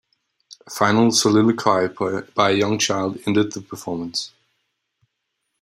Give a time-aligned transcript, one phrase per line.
[0.65, 1.87] A final soliloquy
[2.33, 4.31] by a young child ended the performance.